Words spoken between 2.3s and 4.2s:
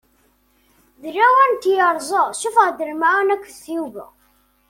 suffeɣ-d lmaɛun akked tyuga!